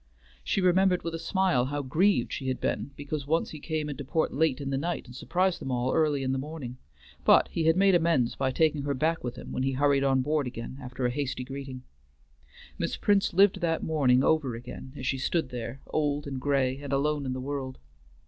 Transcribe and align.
She 0.43 0.61
remembered 0.61 1.03
with 1.03 1.13
a 1.13 1.19
smile 1.19 1.65
how 1.65 1.83
grieved 1.83 2.33
she 2.33 2.47
had 2.47 2.59
been 2.59 2.89
because 2.95 3.27
once 3.27 3.51
he 3.51 3.59
came 3.59 3.87
into 3.87 4.03
port 4.03 4.33
late 4.33 4.59
in 4.59 4.71
the 4.71 4.77
night 4.79 5.05
and 5.05 5.15
surprised 5.15 5.61
them 5.61 5.69
all 5.69 5.93
early 5.93 6.23
in 6.23 6.31
the 6.31 6.39
morning, 6.39 6.79
but 7.23 7.49
he 7.49 7.65
had 7.65 7.77
made 7.77 7.93
amends 7.93 8.35
by 8.35 8.49
taking 8.49 8.81
her 8.81 8.95
back 8.95 9.23
with 9.23 9.35
him 9.35 9.51
when 9.51 9.61
he 9.61 9.73
hurried 9.73 10.03
on 10.03 10.23
board 10.23 10.47
again 10.47 10.79
after 10.81 11.05
a 11.05 11.11
hasty 11.11 11.43
greeting. 11.43 11.83
Miss 12.79 12.97
Prince 12.97 13.31
lived 13.31 13.61
that 13.61 13.83
morning 13.83 14.23
over 14.23 14.55
again 14.55 14.91
as 14.97 15.05
she 15.05 15.19
stood 15.19 15.49
there, 15.49 15.81
old 15.85 16.25
and 16.25 16.41
gray 16.41 16.79
and 16.79 16.91
alone 16.91 17.23
in 17.27 17.33
the 17.33 17.39
world. 17.39 17.77